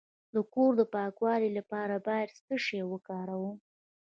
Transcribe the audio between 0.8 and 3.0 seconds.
پاکوالي لپاره باید څه شی